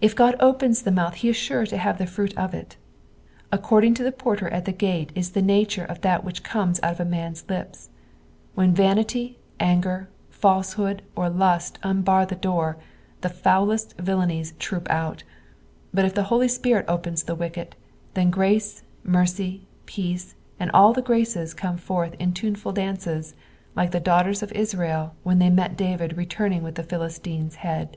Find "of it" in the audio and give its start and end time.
2.36-2.76